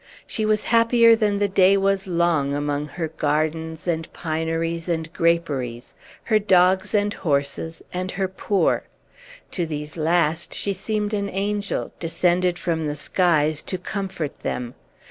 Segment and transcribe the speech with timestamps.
[0.25, 5.93] She was happier than the day was long among her gardens, and pineries, and graperies,
[6.23, 8.85] her dogs and horses, and her poor.
[9.51, 14.73] To these last she seemed an angel, descended from the skies to comfort them.